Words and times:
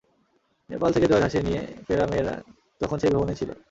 নেপাল 0.69 0.89
থেকে 0.95 1.07
জয়ের 1.07 1.25
হাসি 1.25 1.39
নিয়ে 1.47 1.61
ফেরা 1.85 2.05
মেয়েরা 2.11 2.33
তখন 2.81 2.97
সেই 3.01 3.11
ভবনেই 3.15 3.39
ছিল। 3.39 3.51